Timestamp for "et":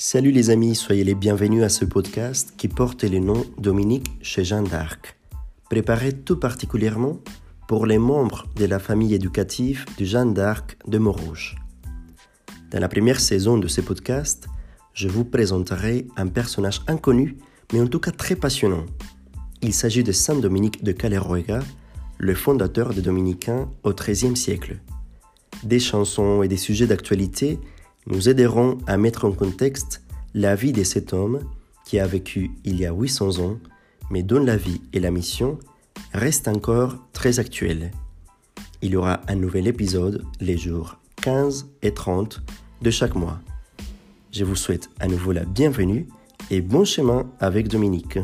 26.44-26.48, 34.92-35.00, 41.82-41.92, 46.50-46.60